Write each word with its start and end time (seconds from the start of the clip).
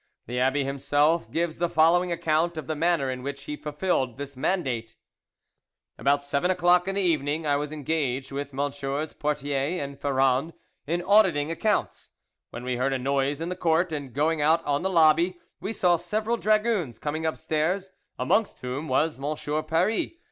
The 0.25 0.39
abbe 0.39 0.63
himself 0.63 1.29
gives 1.29 1.59
the 1.59 1.69
following 1.69 2.11
account 2.11 2.57
of 2.57 2.65
the 2.65 2.75
manner 2.75 3.11
in 3.11 3.21
which 3.21 3.43
he 3.43 3.55
fulfilled 3.55 4.17
this 4.17 4.35
mandate: 4.35 4.95
"About 5.99 6.23
seven 6.23 6.49
o'clock 6.49 6.87
in 6.87 6.95
the 6.95 7.03
evening 7.03 7.45
I 7.45 7.55
was 7.57 7.71
engaged 7.71 8.31
with 8.31 8.51
MM. 8.51 9.19
Porthier 9.19 9.79
and 9.79 9.99
Ferrand 10.01 10.53
in 10.87 11.03
auditing 11.03 11.51
accounts, 11.51 12.09
when 12.49 12.63
we 12.63 12.77
heard 12.77 12.93
a 12.93 12.97
noise 12.97 13.39
in 13.41 13.49
the 13.49 13.55
court, 13.55 13.91
and 13.91 14.11
going 14.11 14.41
out 14.41 14.65
on 14.65 14.81
the 14.81 14.89
lobby, 14.89 15.37
we 15.59 15.71
saw 15.71 15.97
several 15.97 16.35
dragoons 16.35 16.97
coming 16.97 17.27
upstairs, 17.27 17.91
amongst 18.17 18.59
whom 18.61 18.87
was 18.87 19.19
M. 19.19 19.63
Paris. 19.65 20.13